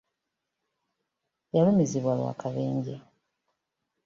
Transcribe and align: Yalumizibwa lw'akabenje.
Yalumizibwa 1.55 2.13
lw'akabenje. 2.19 2.95